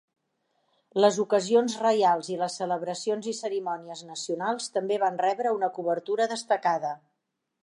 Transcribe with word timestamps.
Les 1.03 1.19
ocasions 1.23 1.75
reials 1.81 2.31
i 2.35 2.39
les 2.43 2.57
celebracions 2.61 3.29
i 3.33 3.35
cerimònies 3.43 4.03
nacionals 4.11 4.75
també 4.79 5.01
van 5.05 5.23
rebre 5.27 5.57
una 5.61 5.73
cobertura 5.81 6.31
destacada. 6.37 6.99